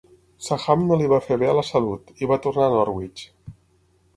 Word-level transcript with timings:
Saham 0.45 0.85
no 0.91 0.97
li 1.01 1.09
va 1.11 1.19
fer 1.25 1.37
bé 1.43 1.51
a 1.51 1.55
la 1.59 1.65
salut, 1.67 2.09
i 2.25 2.31
va 2.33 2.41
tornar 2.47 2.67
a 2.69 2.73
Norwich. 2.77 3.29